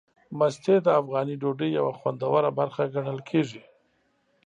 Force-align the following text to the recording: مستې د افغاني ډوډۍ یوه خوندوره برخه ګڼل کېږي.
مستې 0.37 0.75
د 0.85 0.87
افغاني 1.01 1.35
ډوډۍ 1.41 1.69
یوه 1.79 1.93
خوندوره 1.99 2.49
برخه 2.59 2.83
ګڼل 2.95 3.19
کېږي. 3.29 3.61